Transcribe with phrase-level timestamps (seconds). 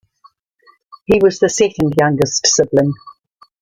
[1.05, 2.93] He was the second youngest sibling.